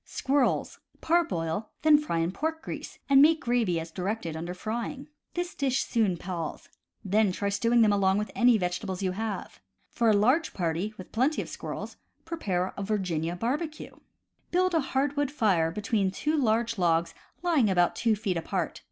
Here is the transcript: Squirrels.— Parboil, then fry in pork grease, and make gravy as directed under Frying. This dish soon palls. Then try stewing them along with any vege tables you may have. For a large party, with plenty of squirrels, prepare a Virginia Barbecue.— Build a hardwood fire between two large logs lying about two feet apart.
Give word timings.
Squirrels.— 0.03 0.79
Parboil, 1.09 1.69
then 1.83 1.99
fry 1.99 2.17
in 2.17 2.31
pork 2.31 2.63
grease, 2.63 2.97
and 3.07 3.21
make 3.21 3.39
gravy 3.39 3.79
as 3.79 3.91
directed 3.91 4.35
under 4.35 4.55
Frying. 4.55 5.07
This 5.35 5.53
dish 5.53 5.83
soon 5.83 6.17
palls. 6.17 6.69
Then 7.05 7.31
try 7.31 7.49
stewing 7.49 7.83
them 7.83 7.93
along 7.93 8.17
with 8.17 8.31
any 8.33 8.57
vege 8.57 8.79
tables 8.79 9.03
you 9.03 9.11
may 9.11 9.17
have. 9.17 9.59
For 9.91 10.09
a 10.09 10.13
large 10.13 10.55
party, 10.55 10.91
with 10.97 11.11
plenty 11.11 11.39
of 11.43 11.49
squirrels, 11.49 11.97
prepare 12.25 12.73
a 12.75 12.81
Virginia 12.81 13.35
Barbecue.— 13.35 13.93
Build 14.51 14.73
a 14.73 14.79
hardwood 14.79 15.29
fire 15.29 15.69
between 15.69 16.09
two 16.09 16.35
large 16.35 16.79
logs 16.79 17.13
lying 17.43 17.69
about 17.69 17.95
two 17.95 18.15
feet 18.15 18.37
apart. 18.37 18.79